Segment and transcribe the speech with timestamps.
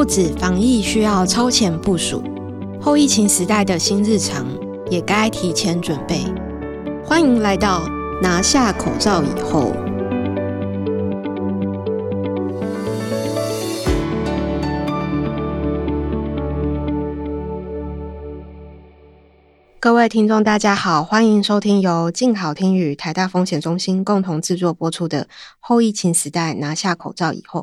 [0.00, 2.24] 不止防疫需要超前部署，
[2.80, 4.46] 后疫情时代的新日常
[4.90, 6.24] 也该提前准备。
[7.04, 7.86] 欢迎来到
[8.22, 9.74] 拿下口罩以后。
[19.78, 25.24] 各位听众，大家好，欢迎收听由静好听与台大风险中心共同制作播出的
[25.58, 27.60] 《后疫情时代拿下口罩以后》。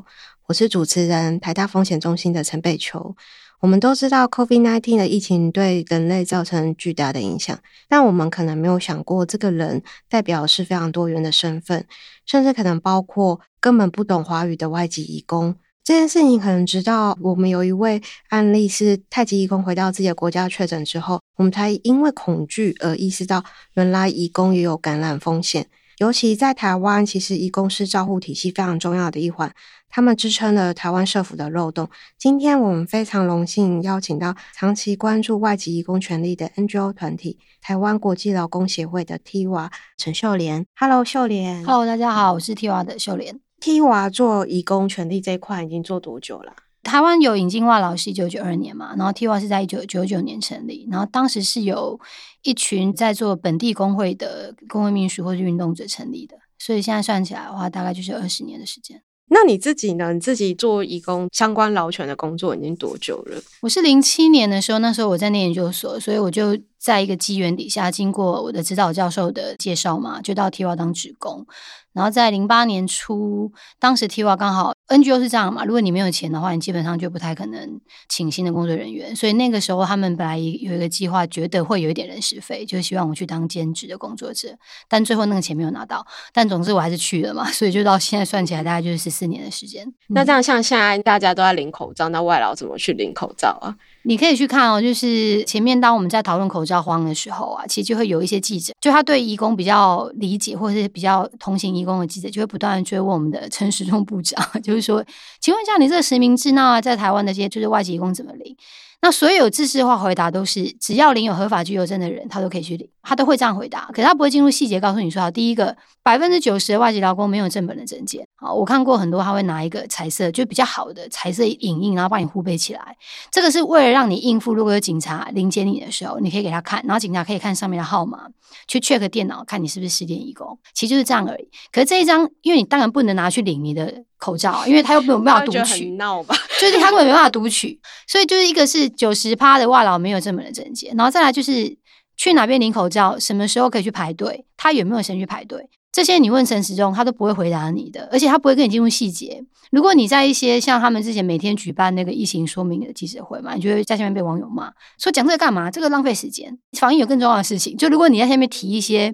[0.47, 3.13] 我是主持人，台大风险中心的陈北秋。
[3.59, 7.59] 我们都知道，COVID-19 的疫情对人类造成巨大的影响，
[7.89, 11.85] 但我们可能没有想过，这个人代表是非常多元的身份，
[12.25, 15.53] 甚至可能包括根本不懂华语的外籍移工。
[15.83, 23.43] 这件事情可能直到我们有一位案例是泰籍移工回到自己的国家确诊之后，我们才因为恐惧而意识到，
[23.73, 25.67] 原来移工也有感染风险。
[25.97, 29.51] 尤其在台湾，其实移工是照护体系非常重要的一环，
[29.89, 31.89] 他们支撑了台湾社福的漏洞。
[32.17, 40.65] 今天我们非常荣幸邀请到长期关注外籍移工权利的 NGO 团体台湾国际劳工协会的 TIWA 陈秀莲。
[40.75, 41.63] Hello，秀莲。
[41.65, 43.39] Hello，大家好，我是 TIWA 的秀莲。
[43.59, 46.53] TIWA 做移工权利这一块已经做多久了？
[46.83, 51.99] 台湾有引进外劳是一九九二年嘛，然后 TIWA 是在一九九九年成立，然后当时是有
[52.43, 59.01] 一群在做本地工会的工会秘书或是运动者成立的，所以现在算起来的话，大概就是二十年的时间。
[59.29, 60.13] 那你自己呢？
[60.13, 63.41] 你自己做义工相关劳权的工作已经多久了？
[63.61, 71.45] 我是零七年的时候，那时候我在念研究所，所以我就在一个机缘底下，经过我的指导教授的介绍嘛，就到 TIWA 当职工。
[71.93, 79.15] 然后在零八年初，当时 TIWA 刚好 NGO 是这样嘛，如果你没有钱的话，你基本上就不太可能请新的工作人员。
[79.15, 84.49] 所以那个时候他们本来有一个计划，觉得会有一点人事费，就希望我去当兼职的工作者。
[84.87, 86.05] 但最后那个钱没有拿到。
[86.31, 89.91] 但总之我还是去了嘛，所以就到现在算起来大概就是十四年的时间。
[90.09, 93.73] 那这样像现在大家都在领口罩，那外劳怎么去领口罩啊？
[94.07, 105.03] 你可以去看哦，就是前面当我们在讨论口罩荒的时候啊，其实就会有一些记者，就他对义工比较理解，或者是比较同情义工的记者，就会不断的追问我们的陈时中部长， 就是说，
[105.41, 108.55] 请问一下，你这个实名制那在台湾的这些就是外籍移工怎么领？
[108.99, 113.85] 那所有制式化回答都是，只要领有合法居留证的人，他都可以去领，他都会这样回答。
[113.93, 118.27] 可是他不会进入细节，告诉你说，第一个，百分之九十的外籍劳工没有正本的证件。
[118.35, 122.97] 好，我看过很多，他会拿一个彩色，就比较好的彩色影印，然后帮你护背起来。
[123.31, 128.27] 这个是为了让你应付，如果有警察临检你的时候，你可以给他看，然后警察可以看上面的号码，
[128.67, 130.57] 去 check 电脑，看你是不是失联移工。
[130.73, 131.47] 其实就是这样而已。
[131.71, 136.35] 可是这一张，因为你当然不能拿去领你的口罩，因为他又没有办法 读取，闹吧？
[136.59, 141.77] 就是他根本没办法读取，所以就是一个是九十趴的外劳没有这么的整洁，然后再来就是
[142.15, 145.69] 去哪边领口罩，什么时候可以去排队，他有没有先去排队？
[145.91, 149.43] 这些你问陈时中，他都不会回答你的，而且他不会跟你进入细节。
[149.71, 155.71] 如果你在一些像他们之前每天举办那个疫情说明的记者会嘛，你就会在下面被网友骂，说讲这个干嘛？
[155.71, 157.75] 这个浪费时间，防疫有更重要的事情。
[157.75, 159.13] 就如果你在下面提一些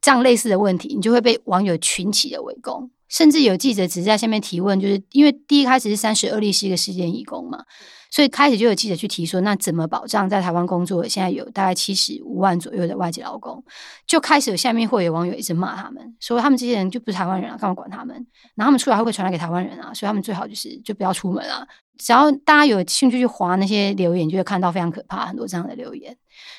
[0.00, 7.62] 这样类似的问题，你就会被网友群起的围攻，甚至有记者只是在下面提问，就是因为第一开始是三十二例是一个事件义工嘛。
[8.10, 11.06] 所以开始就有记者去提说，那怎么保障在台湾工作？
[11.08, 13.62] 现在有大概七十五万左右的外籍劳工，
[14.06, 18.14] 就开始有下面会有网友一直骂他们，说他们这些人就不是台湾人啊，干嘛管他们？
[18.54, 19.94] 然后他们出来会不会传染给台湾人啊？
[19.94, 21.66] 所以他们最好就是就不要出门啊。
[21.96, 26.14] 只要大家有兴趣去划那些留言，就会看到非常可怕很多这样的留言。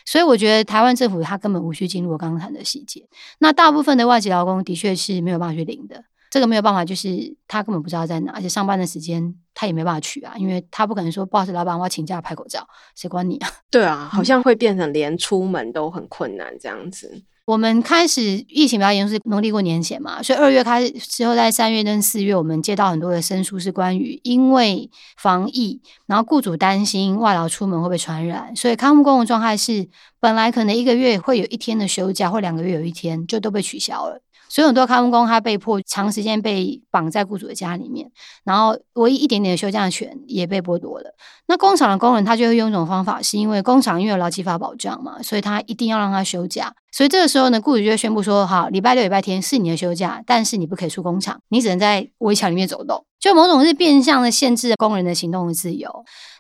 [0.06, 3.08] 所以我觉得台湾政府他根本无需进入我刚刚谈的细节。
[3.40, 6.04] 那大部分的外籍劳工的确是没有办法去领的。
[6.34, 13.48] 这个没有办法，就是他根本不知道在哪，而且上班的时间他也没办法取啊，因为他不可能说不好意思，老板，我要请假拍口罩，谁管你啊？
[13.70, 17.22] 对啊，好像会变成连出门都很困难这样子。
[17.46, 29.88] 我们开始疫情比较严重是农历过年前嘛，所以二月开始之后，在三月跟四月，我们接到很多的申诉，是关于因为防疫，然后雇主担心外劳出门会被传染，所以看护工的状态是
[30.20, 34.20] 本来可能一个月会有一天的休假，或两个月有一天就都被取消了。
[34.54, 38.12] 所以很多看护工他被迫长时间被绑在雇主的家里面，
[38.44, 41.16] 然后唯一一点点的休假权也被剥夺了。
[41.48, 46.76] 那工厂的工人他就会用一种方法，是因为工厂因为有劳基法保障嘛，所以他一定要让他休假。
[46.96, 53.04] 所以这个时候呢，雇主就会宣布说：好，礼拜六、礼拜天是你的休假，但是你不可以出工厂，你只能在围墙里面走动。
[53.20, 55.90] 就某种是变相的限制工人的行动的自由。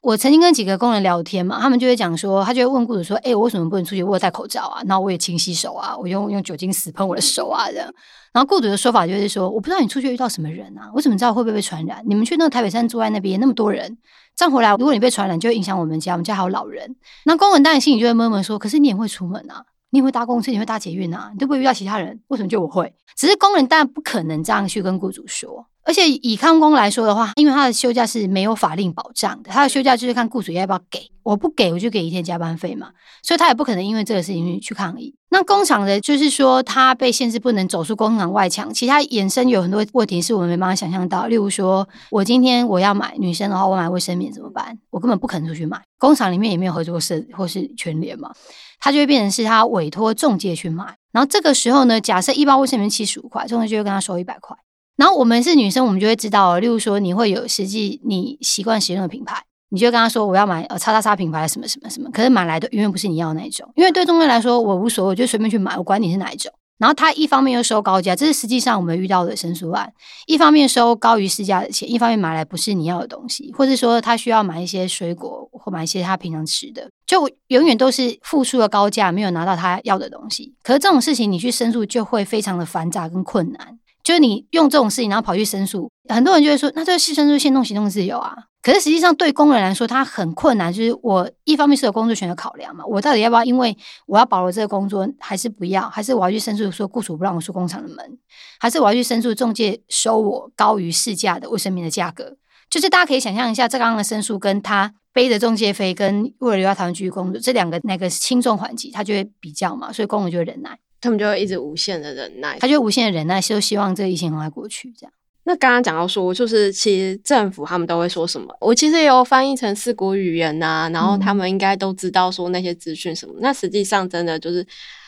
[0.03, 4.03] 我曾经跟几个工人聊天嘛，他们就会讲说，他就会问雇主说：“哎，我为什么不能出去？
[4.03, 7.91] 我有戴口罩啊，然后我也勤洗手啊，我用用酒精死喷我的手啊，这样。”
[8.31, 12.03] 然后雇主的说法就是说：“我不知道你出去遇到什么人啊，我怎么知道会不会被传染？
[12.05, 13.97] 你们去那个台北山住在那边那么多人，
[14.35, 16.95] 这样回来，如果你被传染，就会影响我们家，我们家还有老人。”
[17.25, 22.91] 那工人当然心里就会闷闷说：“可是你也会出门啊。”你会搭公车，你会搭捷运啊，你都不会遇到其他人，为什么就我会？
[23.15, 32.91] 只是工人当然不可能这样去跟雇主说，而且以康工来说的话，因为他的休假是没有法令保障的，他的休假就是看雇主要不要给，我不给我就给一天加班费嘛，
[33.21, 35.13] 所以他也不可能因为这个事情去抗议。
[35.29, 44.77] 那工厂的，就是说他被限制不能走出工厂外墙，其他衍生有很多问题是我们没办法想象到，例如说我今天我要买女生的话，我买卫生棉怎么办？
[44.89, 48.31] 我根本不可能出去买，工厂里面也没有合作社或是全联嘛，
[48.79, 54.55] 他就会变成是他委托中介去买，然后这个时候呢，假设一包卫生棉七十五块，中介就会跟他收一百块。
[54.95, 66.51] 然后我们是女生，我们就会知道，例如说你会有实际你习惯使用的品牌，你就跟他说我要买呃叉叉叉品牌什么什么什么，可是买来的永远不是你要的那一种，因为对中介来说我无所谓，我就随便去买，我管你是哪一种。
[66.79, 69.93] 然后他一方面又收高价，这是实际上我们遇到的申诉案，
[70.25, 80.55] 一方面收高于市价的钱，一方面买来不是你要的东西，或者说他需要买一些水果或买一些他平常吃的，就永远都是付出了高价，没有拿到他要的东西。
[80.61, 83.79] 可是这种事情你去申诉就会非常的繁杂跟困难。
[84.03, 88.35] 就是你用这种事情，然后跑去申诉，很多人就会说，那这个牺牲就是限动行动自由啊。
[88.61, 90.71] 可是实际上对工人来说，他很困难。
[90.71, 93.43] 就是我一方面是有工作权的考量嘛，我到底要不要？
[93.43, 95.89] 因为我要保留这个工作，还是不要？
[95.89, 98.17] 还是我要去申诉说雇主不让我出工厂的门？
[98.59, 102.37] 还是我要去申诉中介收我高于市价的卫生棉的价格？
[102.69, 109.91] 就是大家可以想象一下，这刚刚的申诉跟他背着中介费，跟为了留在台湾继续工作，这两个哪个轻重缓急，他就会比较嘛。
[109.91, 110.79] 所以工人就会忍耐。
[111.03, 114.89] 他们就会一直无限的忍耐，他就无限的忍耐，就希望这个疫情很快过去。
[114.97, 115.11] 这样。
[115.43, 118.55] 那刚刚讲到说，就是其实政府他们都会说什么？
[118.61, 123.33] 我其实也有翻译成四国语言呐、啊，然后他们应该都知道说那些资讯什么。
[123.33, 124.65] 嗯、那实际上真的就是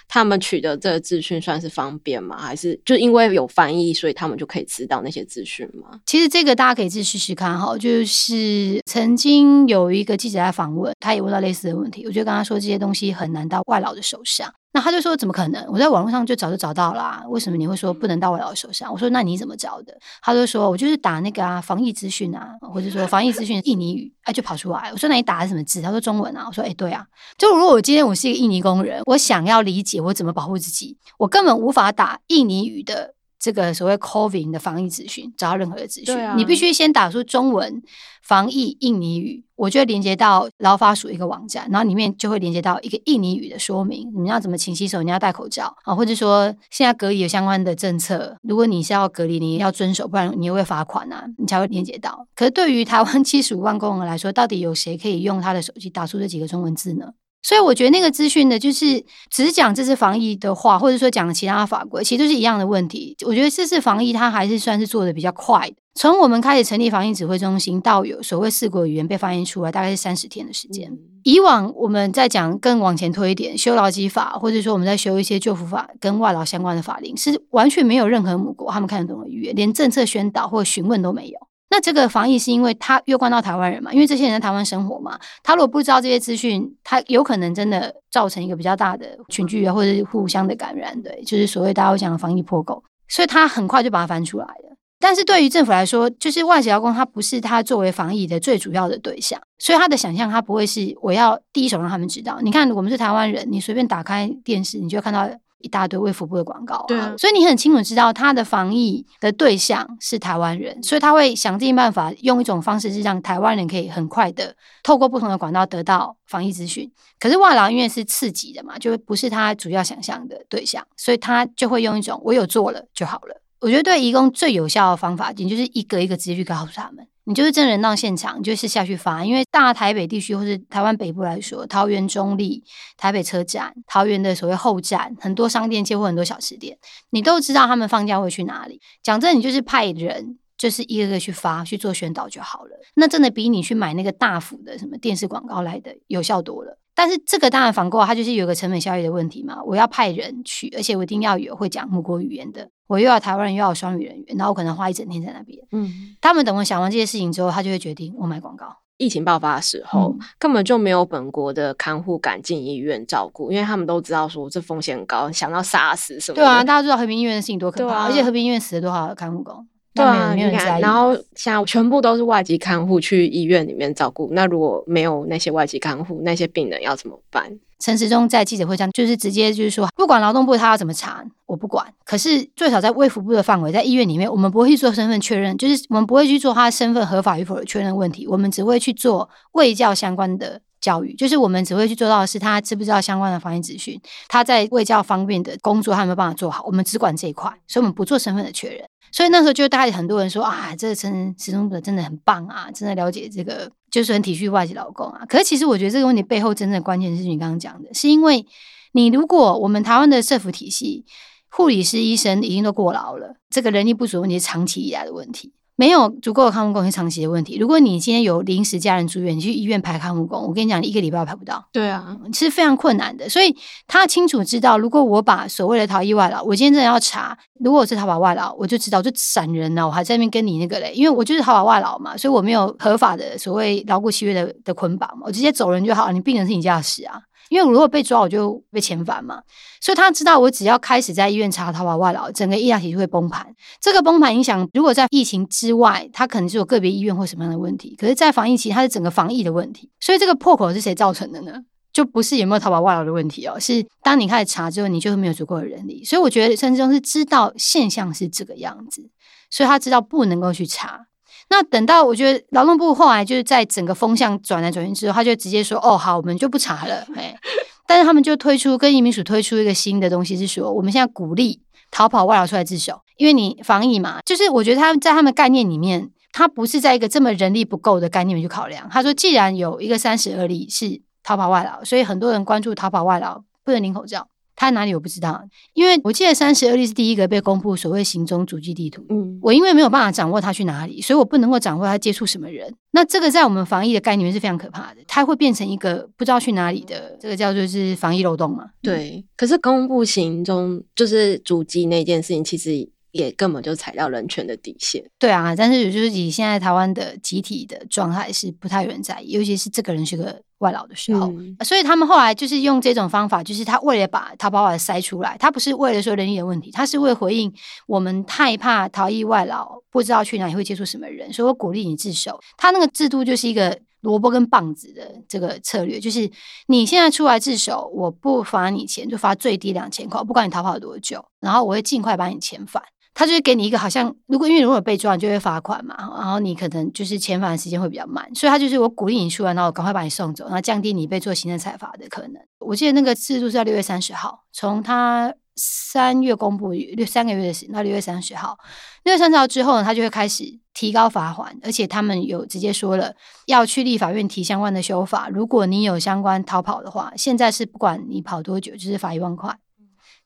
[0.10, 2.38] 他们取得这个资讯算是方便吗？
[2.38, 6.02] 还是就因为有翻译，所以他们就可以知道那些资讯吗？
[6.06, 7.78] 其实这个大家可以自己试试看哈。
[7.78, 12.06] 就是曾经有一个记者在访问，他也问到类似的问题。
[12.06, 14.54] 我就跟他说，这些东西很难到外劳的手上。
[14.76, 15.66] 那他就说怎么可能？
[15.70, 18.92] 我在网络上就早就找到了啊，为什么你会说不能到我老手上？
[18.92, 19.98] 我说那你怎么找的？
[20.22, 24.90] 他就说我就是打那个啊防疫资讯啊，或者说防疫资讯印尼语，哎就跑出来。
[24.92, 25.82] 我说那你打的什么字？
[25.82, 26.44] 他说中文啊。
[26.46, 27.08] 我说哎对啊，
[27.38, 33.15] 就如果我今天我是一个印尼工人，我想要理解我怎么保护自己，我根本无法打印尼语的。
[33.40, 37.82] 这个所谓 COVID 的防疫资讯，找到任何的资讯，啊、你必须先打出中文
[38.24, 52.28] 防疫印尼语，我就会连接到劳法署一个网站，然后里面就会连接到一个印尼语的说明，你要怎么勤洗手，你要戴口罩啊，或者说现在隔离有相关的政策，如果你是要隔离，你要遵守，不然你又会罚款啊，你才会连接到。
[52.36, 57.12] 可是对于台湾 七十五万公人来说，到底有谁可以用他的手机打出这几个中文字呢？
[57.46, 63.16] 所以我觉得那个资讯呢，就是只讲这次防疫的话，或者说讲其他法规，其实都是一样的问题。
[63.24, 65.76] 我觉得这次防疫它还是算是做的比较快的。
[65.94, 70.92] 从我们开始成立防疫指挥中心到有所谓四国语言被发现出来，大概是三十天的时间。
[71.22, 81.45] 以往我们在讲更往前推一点，修劳基法，或者说我们在修一些旧服法跟外劳相关的法令，是完全没有任何母国他们看得懂的语言，连政策宣导或询问都没有。
[81.76, 83.92] 那这个防疫是因为他攸关到台湾人嘛？
[83.92, 94.78] 因为这些人在台湾生活嘛，他如果不知道这些资讯，他有可能真的造成一个比较大的群聚啊，或者是互相的感染，对，就是所谓大家会讲的防疫破口，所以他很快就把它翻出来了。
[95.02, 102.40] 但是对于政府来说，就是外籍劳工他不是他作为防疫的最主要的对象，所以他的想象他不会是我要第一手让他们知道。
[102.42, 105.30] 你看，我们是台湾人，你随便打开电视，你就会看到。
[105.66, 116.90] 一大堆卫福部的广告，对啊，所以你很清楚知道他的防疫的对象是台湾人，所以他会想尽办法用一种方式，是让台湾人可以很快的透过不同的管道得到防疫资讯。
[117.20, 123.42] 可是外劳因为是刺激的嘛，就不是他主要想象的对象，所以他就会用一种我有做了就好了。
[123.62, 127.08] 我觉得对移工最有效的方法，你就是一个一个直接去告诉他们。
[127.26, 129.26] 你就是真人到现场，你就是下去发。
[129.26, 132.62] 因为大台北地区或是台湾北部来说，桃园中坜、
[132.98, 136.78] 台北车站、桃园的所谓后站，很多商店街或很多小吃店，
[137.10, 138.80] 你都知道他们放假会去哪里。
[139.04, 142.80] 讲真，你就是派人，就是一个个去发去做宣导就好了。
[142.94, 146.78] 那真的比你去买那个大幅的什么电视广告来的有效多了。
[146.98, 149.62] 但是这个当然反过，它就是有个成本效益的问题嘛。
[149.66, 155.58] 我要派人去，而且我一定要有会讲母国语言的，我又要台湾人，又要双语人员，然后我可能花一整天在那边。
[155.72, 158.78] 嗯，他们等我想完这些事情之后，他就会决定我买广告。
[158.98, 166.36] 疫情爆发的时候，嗯、根本就没有本国的看护敢进医院照顾，因为他们都知道说这风险很高，想到杀死什么。
[166.36, 169.68] 对啊，大家知道和平医院的事情多可怕，啊、而且和平医院死了多少看护工。
[169.96, 177.58] 对啊，你看，然后像全部都是外籍看护去医院里面照顾，那如果没有那些外籍看护，那些病人要怎么办？
[177.80, 181.86] 陈时中在记者会上就是直接就是说，不管劳动部他要怎么查，我不管。
[182.04, 198.88] 可是最少在卫福部的范围，在医院里面，我们不会去做身份确认，就是我们不会去做他身份合法与否的确认问题，我们只会去做卫教相关的教育，就是我们只会去做到的是他知不知道相关的防疫资讯，他在卫教方面的工作他有没有办法做好，我们只管这一块，所以我们不做身份的确认。
[199.12, 205.26] 所以那时候就大概很多人说啊，这个陈时中的真的很棒啊，真的了解这个，就是很体恤外籍劳工啊。
[205.28, 208.46] 可是其实我觉得这个问题背后真正关键是你刚刚讲的，是因为
[208.92, 211.06] 你如果我们台湾的社福体系，
[211.50, 215.54] 护理师、医生已经都过劳了，这个人力不足问题是长期以来的问题。
[215.78, 217.58] 没有足够的看护工是长期的问题。
[217.58, 221.68] 如果你今天有临时家人住院，你去医院排看护工，我跟你讲，你一个礼拜都排不到。
[221.74, 223.28] 对啊，是非常困难的。
[223.28, 223.54] 所以
[223.86, 229.86] 他清楚知道，如果我把所谓的逃逸外劳，我今天真的要查，如果我是逃跑外劳，我就知道就闪人了。
[229.86, 236.14] 我还在那边跟你那个嘞，因为我就是逃跑外劳嘛，所以我没有合法的所谓劳雇契约的的捆绑嘛，我直接走人就好了。
[236.14, 237.20] 你病人是你家的事啊。
[237.56, 239.42] 因为如果被抓，我就被遣返嘛，
[239.80, 243.48] 所以他知道我只要开始在医院查逃跑外劳，整个医疗体系会崩盘。
[243.80, 249.90] 这个崩盘影响，如果在疫情之外，他可能是有个别医院或什么样的问题；可是，在防疫期，它是整个防疫的问题。
[250.02, 251.54] 所以这个破口是谁造成的呢？
[251.94, 256.04] 就不是有没有逃跑外劳的问题哦，是当你开始查之后，你就是没有足够的人力。
[256.04, 259.10] 所以我觉得陈时中是知道现象是这个样子，
[259.50, 261.06] 所以他知道不能够去查。
[261.50, 267.38] 那等到我觉得劳动部后来就是在整个风向转来转去之后，他就直接说：“哦，好，我们就不查了。”哎，
[267.88, 271.62] 但是他们就推出跟移民署推出一个新的东西，是说我们现在鼓励
[271.92, 278.90] 逃跑外劳出来自首，因为你防疫嘛，就是我觉得他们在他们概念里面，他不是在一个这么人力不够的概念里面去考量。
[278.90, 284.28] 他说，既然有一个三十而立是逃跑外劳，所以很多人关注逃跑外劳不能领口罩。
[284.56, 285.44] 他哪里我不知道，
[285.74, 289.06] 因为我记得三十二例是第一个被公布所谓行踪足迹地图。
[289.10, 292.74] 嗯，我因为没有办法掌握他去哪里，所以我不能够掌握他接触什么人。
[292.92, 298.66] 那这个在我们防疫的概念是非常可怕的，它会变成一个不知道去哪里的，这个叫做是防疫漏洞嘛？
[298.82, 299.26] 对。
[299.36, 302.90] 可是公布行踪就是足迹那件事情，其实。
[303.16, 305.02] 也根本就踩到人权的底线。
[305.18, 317.54] 对啊，但是就是以现在台湾的集体的状态是不太有人在意，尤其是这个人是个外劳的时候，嗯、所以他们后来就是用这种方法，就是他为了把逃跑外劳筛出来，他不是为了说人力的问题，他是为了回应
[317.88, 322.38] 我们害怕逃逸外劳不知道去哪里会接触什么人，所以我鼓励你自首。
[322.58, 326.30] 他那个制度就是一个萝卜跟棒子的这个策略，就是
[326.68, 332.84] 你现在出来自首，我不罚你钱，就罚最低两千块，不管你逃跑多久，然后我会尽快把你遣返。
[333.16, 342.34] 他就会给你一个好像，如果因为如果被抓，你就会罚款嘛，然后你可能就是遣返的时间会比较慢，所以他就是我鼓励你出来，然后我赶快把你送走，然后降低你被做行政裁罚的可能。
[342.60, 348.58] 我记得那个制度是在六月三十号，从他三月公布六三个月的时间到六月三十号，
[349.06, 350.44] 六月三十号之后呢，他就会开始
[350.74, 353.14] 提高罚款，而且他们有直接说了
[353.46, 359.58] 要去立法院提相关的修法，如果你有相关逃跑的话，现在是不管你跑多久，就是罚一万块。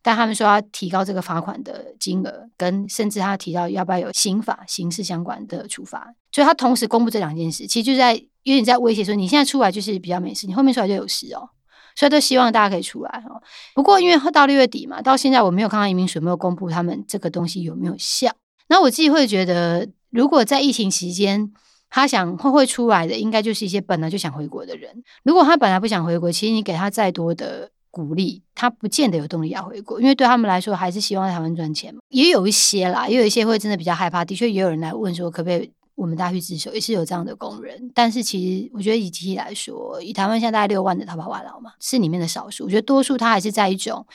[0.01, 8.13] 但他们说要提高这个罚款的金额，跟甚至他提到要不要有刑法、刑事相关的处罚，所以他同时公布这两件事，其实就在
[8.43, 11.49] 有点在威胁说，你现在出来就是比较没事，你后面出来就有事哦。
[11.95, 13.41] 所以都希望大家可以出来哦。
[13.75, 18.31] 不过因为到六月底嘛，到现在我没有看到移民署没有公布他们这个东西有没有效。
[18.69, 21.51] 那我自己会觉得，如果在疫情期间
[21.89, 25.03] 他想会会出来的，应该就是一些本来就想回国的人。
[25.23, 27.69] 如果他本来不想回国，其实你给他再多的。
[27.91, 31.99] 鼓励他不见得有动力要回国，因为对他们来说还是希望台湾赚钱嘛。
[32.09, 34.23] 也有一些啦，也有一些会真的比较害怕。
[34.23, 36.73] 的确，也有人来问说，可不可以我们大家去自首？
[36.73, 37.91] 也是有这样的工人。
[37.93, 42.65] 但是其实我觉得以集体来说，以台湾现在大概六万的淘跑外劳嘛，是里面的少数。
[42.65, 44.05] 我觉得多数他还是在一种，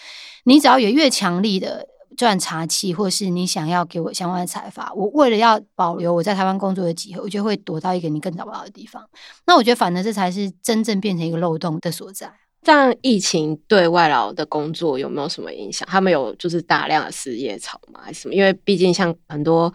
[0.44, 9.02] 你只要有越强力的赚茶器，或是你想要给我相关的财阀，我为了要保留我在台湾工作的机会，我就会躲到一个你更找不到的地方。
[9.46, 12.32] 那我觉得，反而这才是真正变成一个漏洞的所在。
[12.64, 15.86] 这样疫情对外劳的工作有没有什么影响？
[15.88, 18.00] 他们有就是大量的失业潮吗？
[18.02, 18.34] 还是什么？
[18.34, 19.72] 因为毕竟像很多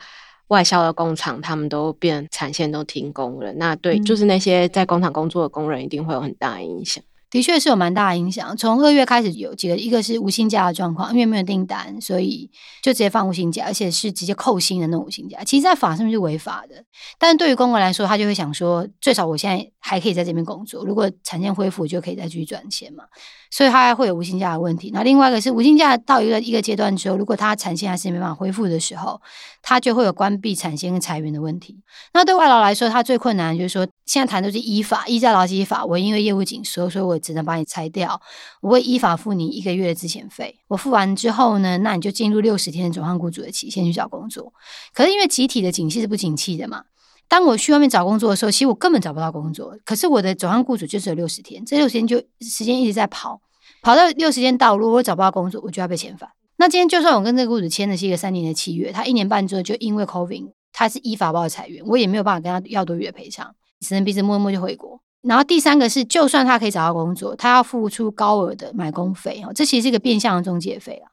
[0.47, 7.03] 外销的工厂，他们都变产线都停工了，那对就是那些在工厂工作的工人一定会有很大的影响。
[7.29, 8.55] 的确是有蛮大影响。
[8.57, 12.49] 从二月开始有几个，一个是无薪假的状况，因为没有订单，所以
[12.81, 15.43] 就直接放无薪假，而且是直接扣薪的那种无薪假。
[15.43, 16.83] 其实，在法上面是违法的，
[17.17, 23.03] 但是对于工人来说，他就会想说，最少我现在还可以在这边工作，如果产线恢复，就可以再继续赚钱嘛。
[23.49, 24.91] 所以他还会有无薪假的问题。
[24.93, 29.19] 那另外一个是无薪假到一个一个阶段之后，如果他产线还是没办法恢复的时候，
[29.61, 31.79] 他就会有关闭产线跟裁员的问题。
[32.13, 38.21] 那对外劳来说，他最困难的就是说，现在谈都是依法依照劳基法，我因为业务紧缩，所以我只能把你裁掉。
[38.61, 40.59] 我会依法付你一个月的资遣费。
[40.67, 44.53] 我付完之后呢，那你就进入六十天的转换雇主的期限去找工作。
[44.93, 46.83] 可是因为集体的景气是不景气的嘛。
[47.29, 49.77] 当我去外面找工作的时候，其实我根本找不到工作。
[49.85, 53.39] 可是我的转换雇主就只有六十天，这六十天就时间一直在跑，
[53.81, 56.29] 跑到六十天到，如果我找不到工作，我就要被遣返。
[56.57, 64.99] 那今天就算我跟这个雇主签的是一个三年的契约，他一年半之后就因为 COVID，他是依法把我裁员，我也没有办法跟他要多余的赔偿，只能彼此摸一摸就回国。
[65.21, 71.11] 然后第三个是，就算他可以找到工作，他要付出高额的买工费哦，这其实是一个变相的中介费啊。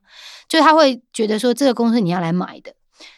[0.49, 2.73] 就他会觉得说，这个公司你要来买的，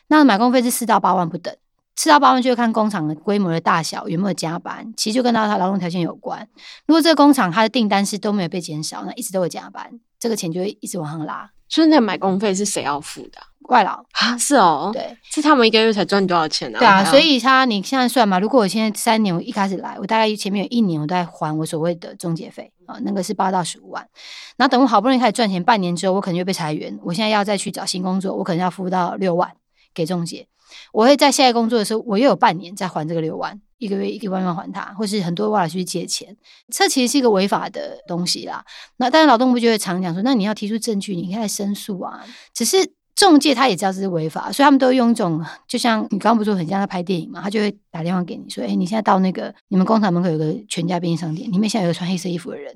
[0.08, 1.54] 那买工费是四到八万不等，
[1.98, 6.48] 四到八万就会看工厂的规模的大小，有没有加班，其实就跟到他劳动条件有关。
[6.86, 9.90] 如果这个工厂它的订单是都没有被减少，那一直都有加班，
[10.20, 11.50] 这个钱就会一直往上拉。
[11.68, 13.40] 所以那买工费是谁要付的？
[13.62, 16.78] 外劳啊，是哦，对，是他们一个月才赚多少钱呢？
[16.78, 24.08] 对啊，所以他你现在算嘛，如果我现在三年，我一开始来，我大概前面有一年我都在还我所谓的中介费啊，那个是八到十五万。
[24.56, 29.52] 然后等我好不容易开始赚钱，半年之后我可能就被裁员，我现在要再去找新工作，我可能要付到六万
[29.92, 30.46] 给中介。
[30.92, 36.36] 我会在下一个工作的时候，我又有半年再还这个六万，一个月一个万万还他，或是很多外来去借钱，
[36.72, 38.64] 这其实是一个违法的东西啦。
[38.96, 42.92] 那但是劳动部就会常讲说，那你要提出证据，你可以来申诉啊，只是。
[43.18, 47.40] 中介他也知道这是违法，所以他们都用一种，就像你刚刚不是说很像在拍电影嘛？
[47.42, 52.72] 他就会打电话给你说：“哎、欸，你现在到那个你们工厂门口有个全家便利商店，里面现在有个穿黑色衣服的人，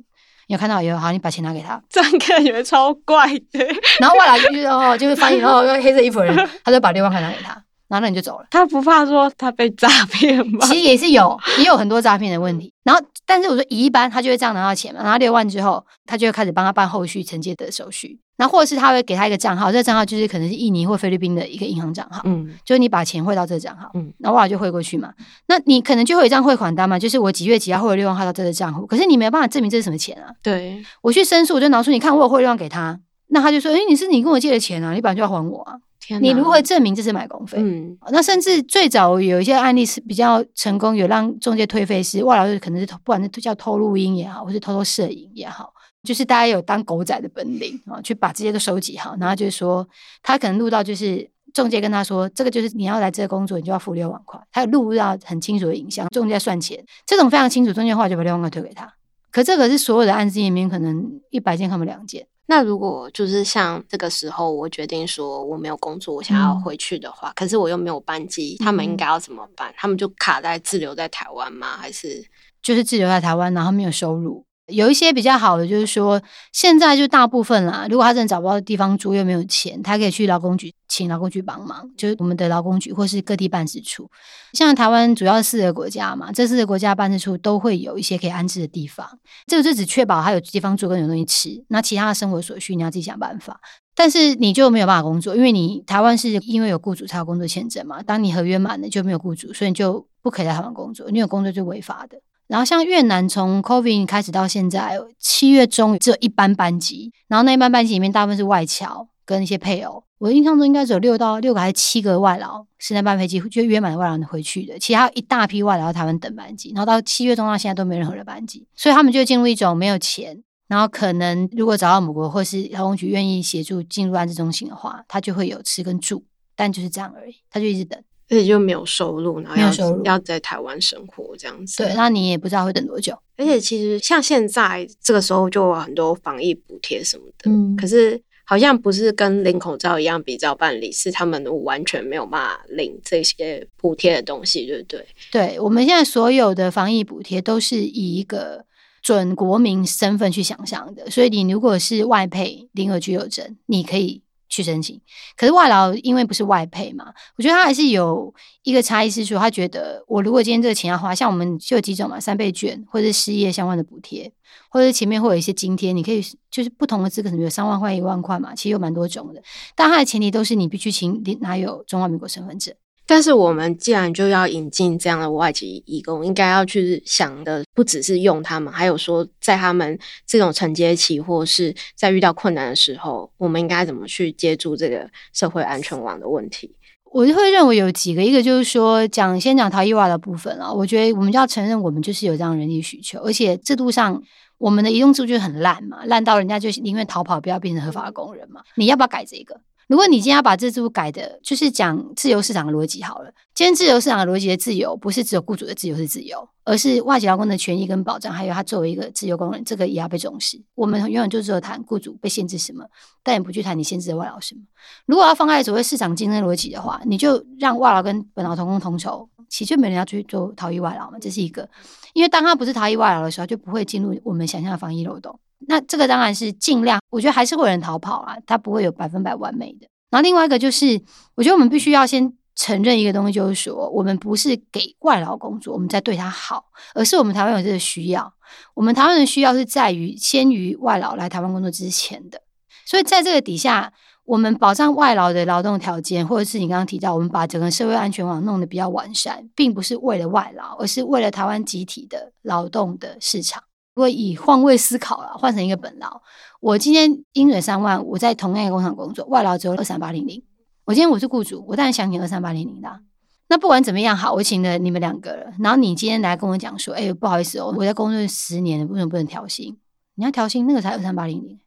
[0.48, 3.64] 你有看到以后，好，你把钱拿给他。”这样看起来超怪的。
[4.00, 7.64] 然后外来就是哦，就是翻译，哦，用黑色衣服的人，他就把六万块拿给他。
[7.92, 10.64] 然后那你就走了，他不怕说他被诈骗吗？
[10.66, 12.72] 其实也是有，也有很多诈骗的问题。
[12.84, 18.18] 然后，但是我说一般他就会这样拿到钱嘛，拿到六万之后，他就会开始帮他办后续承接的手续。
[18.38, 25.12] 然后或者是他会给他一个账号，这个账号就是可能是印尼或菲律宾的一个银行账号，嗯，就是你把钱汇到这个账号，嗯，然后我俩就汇过去嘛。
[25.48, 30.32] 那你可能就会有一张汇款单嘛，就是我几月几号汇了六万号到这个账户，可是你没有办法证明这是什么钱啊？
[30.42, 35.74] 对，我去申诉，我就拿出你看我有汇六万给他，那他就说，诶，你是你跟我借的钱啊，你本来就要还我啊。
[36.20, 37.58] 你如何证明这是买工费？
[37.60, 49.88] 嗯，那甚至最早有一些案例是比较成功，有让中介退费是外劳，可能是不管是叫偷录音也好，或是偷偷摄影也好，就是大家有当狗仔的本领啊，去把这些都收集好，然后就是说
[50.22, 58.92] 他可能录到就是中介跟他说，这个就是你要来这个工作，你就要付六万块，他有录到很清楚的影像，中介算钱，这种非常清楚，中介话就把六万块退给他。
[59.30, 62.26] 可这个是所有的案子里面可能一百件看不两件。
[62.46, 69.72] 那如果就是像这个时候，我决定说我没有工作，我想要回去的话，嗯、可是我又没有班机，他们应该要怎么办？
[69.76, 71.76] 他们就卡在滞留在台湾吗？
[71.76, 72.24] 还是
[72.60, 74.44] 就是滞留在台湾，然后没有收入？
[74.72, 76.20] 有一些比较好的，就是说
[76.52, 77.86] 现在就大部分啦。
[77.88, 84.10] 如果他真的找不到地方住，又没有钱，他可以去劳工局请劳工局帮忙，就是我们的劳工局或是各地办事处。
[84.52, 89.06] 像台湾主要四个国家嘛，这四个国家办事处都会有一些可以安置的地方。
[89.46, 93.60] 这个就只确保他有地方住跟有东西吃，那其他的生活所需你要自己想办法。
[93.94, 98.02] 但是你就没有办法工作，因为你台湾是因为有雇主才有工作签证嘛。
[98.02, 102.16] 当你合约满了就没有雇主，所以你就不可以在台湾工作，你有工作就违法的。
[102.52, 110.04] 然后像越南，从 COVID 开始到现在，七月中只有一班班机，然后那一班班机里面大部分是外侨跟一些配偶。
[110.18, 116.72] 我印象中应该只有六到六个还是七个外劳是那班飞机就约满的外劳回去的，其他一大批外劳在台湾等班机。
[116.74, 126.22] 然后到七月中到现在都没任何的班机，所以他们就进入一种没有钱，然后可能如果找到母国或是劳工局愿意协助进入安置中心的话，他就会有吃跟住，
[126.54, 127.98] 但就是这样而已，他就一直等。
[128.32, 131.84] 而且就没有收入，然后要收入要在台湾生活这样子。
[131.84, 133.14] 对，那你也不知道会等多久。
[133.36, 137.50] 而且其实像现在这个时候，就有很多防疫补贴什么的。
[137.50, 137.76] 嗯。
[137.76, 145.06] 可是好像不是跟领口罩一样比照办理，是他们完全没有办法领这些补贴的东西，对不对？
[145.30, 148.64] 对，我们现在所有的防疫补贴都是以一个
[149.02, 154.22] 准国民身份去想象的，所以你如果是外配领有居留证，你可以。
[154.52, 155.00] 去申请，
[155.34, 157.06] 可是外劳因为不是外配嘛，
[157.38, 158.32] 我觉得他还是有
[158.64, 164.30] 一个差异，是说他觉得我如果今天这个钱要花，像我们就有几种嘛，三倍券或者是失业相关的补贴，
[164.68, 169.42] 或者前面会有一些津贴，你可以就是不同的资格，可能有三万块、一万块嘛，其实有蛮多种的，
[169.74, 172.74] 但它的前提都是你必须请拿有中华民国身份证。
[173.12, 186.74] 但是我们既然就要引进这样的外籍义工，应该要去想的不只是用他们，还有说在他们这种承接期或是在遇到困难的时候，我们应该怎么去接住这个社会安全网的问题？
[187.12, 194.22] 我就会认为有几个，一个就是说讲先讲逃逸外的部分啊，我觉得我们就要承认我们就是有这样人力需求，而且制度上
[194.56, 199.60] 我们的移动制度就很烂嘛，烂到人家就宁愿逃跑，不要变成合法工人嘛，你要不要改这个？
[199.88, 203.30] 如果你今天要把这制度改的，就是讲自由市场的逻辑好了。
[203.54, 210.60] 今天自由市场的逻辑的自由，不是只有雇主的自由是自由，而是外籍劳工的权益跟保障，还有他作为一个自由工人，这个也要被重视。
[210.74, 212.86] 我们永远就只有谈雇主被限制什么，
[213.22, 214.62] 但也不去谈你限制的外劳什么。
[215.04, 221.18] 如果要放开所谓市场竞争逻辑的话，你就让外劳跟本劳同工同酬，其实就没人要去做逃逸外劳嘛。
[221.20, 221.68] 这是一个，
[222.14, 225.38] 因为当他不是逃逸外劳的时候，就不会进入我们想象的防疫漏洞。
[225.68, 229.86] 那这个当然是尽量，我觉得还是会有人逃跑啊，他不会有百分百完美的。
[230.10, 231.00] 然后另外一个就是，
[231.34, 238.32] 我觉得我们必须要先承认一个东西，就是说，我们不是给外劳工作，我们在对他好，而是我们台湾有这个需要。
[238.74, 242.42] 我们台湾的需要是在于先于外劳来台湾工作之前的，
[242.84, 243.90] 所以在这个底下，
[244.26, 253.62] 我们保障外劳的劳动条件，或者是你刚刚提到，我们把整个社会安全网弄得比较完善，并不是为了外劳，而是为了台湾集体的劳动的市场。
[253.94, 256.22] 如果以换位思考了，换成一个本劳，
[256.60, 260.42] 我今天薪水三万，我在同样一个工厂工作，外劳只有二三八零零。
[260.84, 263.00] 我今天我是雇主，我当然想请二三八零零的。
[263.48, 269.76] 那不管怎么样好，我请了你们两个了，然后你今天来跟我讲说，哎，不好意思哦，我在工作十年了，为什么不能调薪？
[270.14, 271.60] 你要调薪，那个才二三八零零。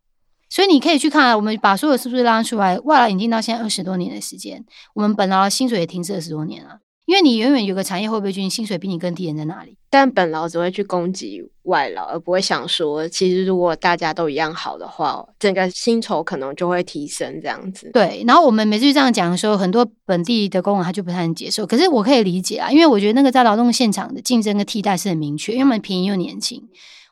[0.49, 2.79] 所以你可以去看，我们把所有是不是拉出来？
[2.79, 6.79] 外劳引进到现在二十多年的时间，我们本劳薪水也停滞二十多年了。
[7.05, 9.77] 因为你远远有个产业会不会军薪水比你更低人在哪里？
[9.89, 17.89] 但本劳只会去攻击外劳，而不会想说，其实如果大家都一样好的话，整个薪酬可能就会提升这样子。
[17.93, 21.65] 对，然后我们每次这样讲的时候，很多本地的工人他就不太能接受。
[21.65, 26.61] 可是我可以理解啊，因为我觉得那个在劳动现场的竞争跟替代是很明确，因为我们便宜又年轻。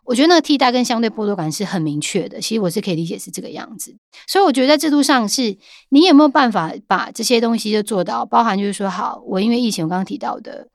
[0.05, 3.95] 我觉得那个替代跟相对剥夺感是很明确的，其实我是可以理解是这个样子，
[4.27, 5.57] 所以我觉得在制度上是，
[5.89, 10.67] 你有没有办法把这些东西就做到，包含就是说，好，我因为疫情我刚刚提到的，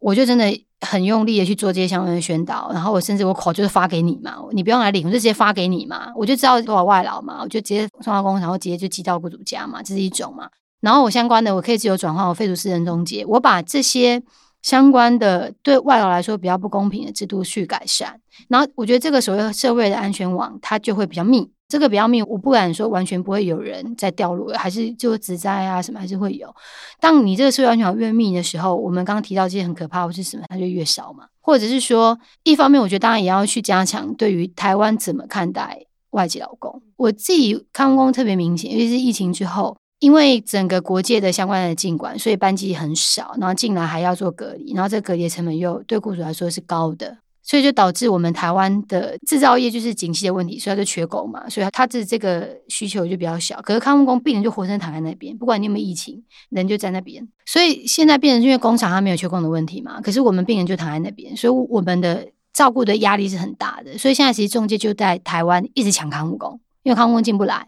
[0.00, 10.48] 我就真的很用力的去做这些相关的宣导，然后我甚至我口就是发给你嘛，你不用来领，我就直接发给你嘛，我就知道多少外劳嘛，我就直接送到工厂，然后直接就寄到雇主家嘛，这是一种嘛，
[10.80, 14.22] 然后我相关的我可以自由转换，我废除私人中介，我把这些。
[14.62, 21.50] 相关的对外劳来说比较不公平的制度去改善，然后我觉得这个所谓社会的安全网它就会比较密。
[21.68, 26.54] 这个比较密，我不敢说完全不会有人在掉落，还是就职灾啊什么还是会有。
[27.00, 31.24] 当你这个社会安全网越密的时候，我们刚刚提到这些很可怕或是什么，它就越少嘛。
[31.40, 36.82] 或者是说，一方面我觉得当然也要去加强对于台湾怎么看待外籍劳工。
[36.98, 39.74] 我自己看工特别明显，尤其是疫情之后。
[40.02, 53.62] 因为整个国界的相关的禁管，所以班机很少，然后进来还要做隔离，然后这个隔离的成本又对雇主来说是高的，所以就导致我们台湾的制造业就是景气的问题，所以它就缺工嘛，所以它的这个需求就比较小。
[53.62, 66.58] 可是看护工病人就活生躺在那边，不管你有没有疫情，人就在那边，所以现在变成因为工厂它没有缺工的问题嘛，可是我们病人就躺在那边，所以我们的照顾的压力是很大的，所以现在其实中介就在台湾一直抢看护工。
[66.82, 67.66] 因为看护工进不来，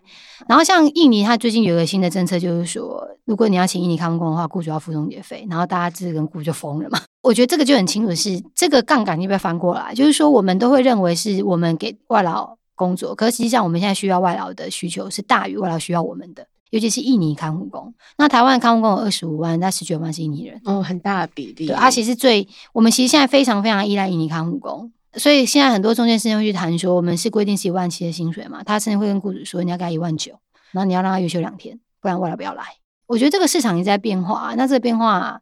[0.48, 7.00] 然后像印尼，它最近有一个新的政策，就是说，如果你要请印尼看护工的话，雇主要付中介费，然后大家这跟雇就疯了嘛。
[7.22, 9.94] 我觉得这个就很清楚是，是这个杠杆要不要翻过来？
[9.94, 17.94] 就是说，我们都会认为是我们给外劳工作，可是实际上我们现在需要外劳的需求是大于外劳需要我们的，尤其是印尼看护工。
[18.18, 21.68] 那台湾看护工有二十五万，那十九万是印尼人，哦，很大的比例。
[21.68, 24.90] 对，而且是最我们其实现在非常非常依赖印尼看护工。
[25.16, 30.32] 所以现在很多中介师会去谈说，我们是规定是一万七的薪水嘛，他甚至会跟雇主说，你要给他一万九，
[30.72, 32.64] 然后你要让他月休两天，不然未来不要来。
[33.06, 35.40] 我觉得这个市场一直在变化，那这个变化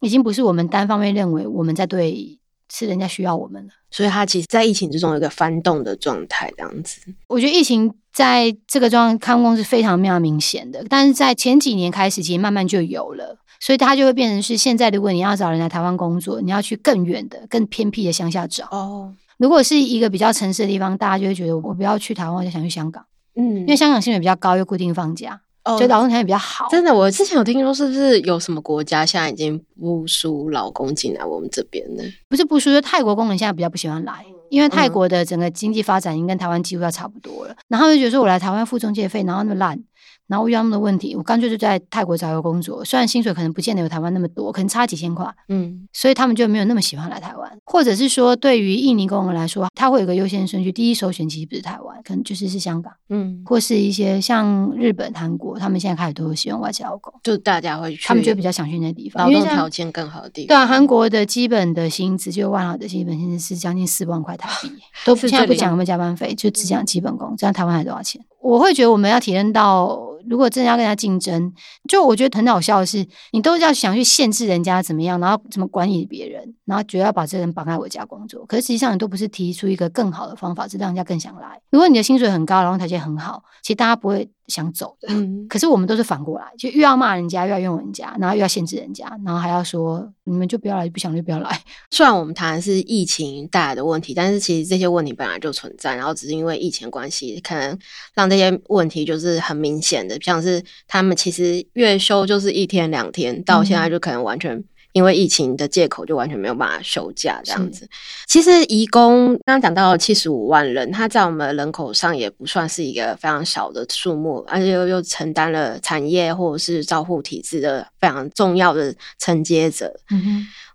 [0.00, 2.38] 已经不是我们单方面认为我们在对，
[2.72, 3.72] 是人家需要我们了。
[3.90, 7.00] 所以他其实，在疫情之中有一个翻动的状态，这样子。
[7.28, 13.38] 我觉得疫情在这个状况看工是非常非常明显的，但是在前几年开始，其实慢慢就有了。
[13.64, 18.66] 所以它就会变成是现在，如果你要找人来台湾工作，你要去更远的、更偏僻的乡下找。
[18.70, 23.02] 哦，如果是一个比较城市的地方，大家就会觉得我不要去台湾，我就想去香港。
[23.36, 26.68] 嗯，因为香港薪水比较高，又固定放假，哦，所以劳动条件比较好。
[26.70, 32.04] 真的，我之前有听说，是不是有什么国家现在已经不输劳工进来我们这边呢？
[32.28, 37.56] 不是不输，就泰国工人现在比较不喜欢来，因为泰国的整个经济发展已经跟台湾几乎要差不多了。
[37.68, 39.82] 然后就觉得说我来台湾付中介费，然后那么烂。
[40.26, 60.48] 然后遇到那么多问题，我干脆就在泰国找一个工作，虽然薪水可能不见得有台湾那么多，可能差几千块，嗯，所以他们就没有那么喜欢来台湾，或者是说，对于印尼工人来说，他会有个优先顺序，第一首选其实不是台湾，可能就是是香港，嗯，或是一些像日本、韩国，他们现在开始都喜欢外籍劳工，就大家会去，他们就比较想去那地方，劳动条件更好的地方。
[60.48, 64.72] 对啊，韩国的基本的薪资就万好的基本薪资是将近四万块台币，
[65.04, 68.24] 都现在不讲有没有加班费，就只讲基本工，这样台湾还多少钱？
[68.40, 70.13] 我会觉得我们要体验到。
[70.28, 71.52] 如果真的要跟他竞争，
[71.88, 78.44] 就我觉得很好笑的是，你都要想去限制人家怎么样，然后怎么管理别人，然后觉得要把这个人绑在我家工作。
[78.46, 81.60] 可是实际上你都不是提出一个更好的方法，是让人家更想来。
[81.70, 85.08] 如果你的薪水很高，然后条件很好，其实大家不会想走的。
[85.10, 91.60] 嗯， 可是我们都是反过来，就又要骂人家，又要用人家，然后又要限制人家，然后还要说你们就不要来，不想就不要来。
[91.90, 97.78] 虽然我们谈的是疫情带来的问题，但是其实这些问题本来就存在，然后只是因为疫情关系，可能
[98.14, 100.13] 让这些问题就是很明显的。
[100.20, 107.88] 像是他们其实月休就是一天两天，到现在就可能完全因为疫情的借口就完全没有办法休假这样子。
[108.28, 119.92] 其实移工刚刚讲到七十五万人，他在我们人口上也不算是一个非常小的数目，而且又又承担了产业或者是照护体制的非常重要的承接者。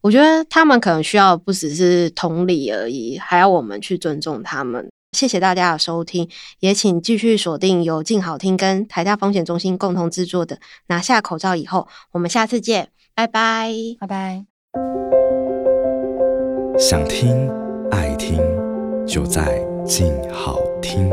[0.02, 4.86] 我觉得他们可能需要不只是同理而已，还要我们去尊重他们。
[5.12, 10.56] 谢谢大家的收听，也请继续锁定由静好听跟台大风险中心共同制作的
[10.88, 11.80] 《拿下口罩以后》，
[12.12, 14.46] 我们下次见，拜拜，拜拜。
[16.78, 17.50] 想听
[17.92, 18.40] 爱听，
[19.06, 21.12] 就在静好听。